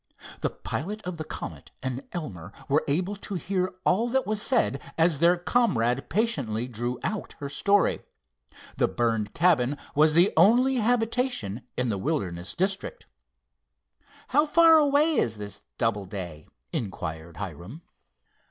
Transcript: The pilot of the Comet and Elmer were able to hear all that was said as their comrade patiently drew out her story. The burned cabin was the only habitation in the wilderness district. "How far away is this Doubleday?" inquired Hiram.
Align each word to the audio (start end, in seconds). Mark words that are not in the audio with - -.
The 0.39 0.49
pilot 0.49 0.99
of 1.03 1.17
the 1.17 1.23
Comet 1.23 1.69
and 1.83 2.01
Elmer 2.11 2.51
were 2.67 2.83
able 2.87 3.15
to 3.17 3.35
hear 3.35 3.75
all 3.85 4.09
that 4.09 4.25
was 4.25 4.41
said 4.41 4.81
as 4.97 5.19
their 5.19 5.37
comrade 5.37 6.09
patiently 6.09 6.67
drew 6.67 6.99
out 7.03 7.33
her 7.37 7.49
story. 7.49 8.01
The 8.77 8.87
burned 8.87 9.35
cabin 9.35 9.77
was 9.93 10.15
the 10.15 10.33
only 10.35 10.77
habitation 10.77 11.67
in 11.77 11.89
the 11.89 11.99
wilderness 11.99 12.55
district. 12.55 13.05
"How 14.29 14.43
far 14.43 14.79
away 14.79 15.17
is 15.17 15.37
this 15.37 15.65
Doubleday?" 15.77 16.47
inquired 16.73 17.37
Hiram. 17.37 17.83